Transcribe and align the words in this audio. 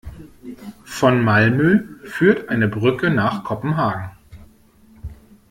Von 0.83 1.21
Malmö 1.23 1.83
führt 2.05 2.49
eine 2.49 2.67
Brücke 2.67 3.11
nach 3.11 3.43
Kopenhagen. 3.43 4.09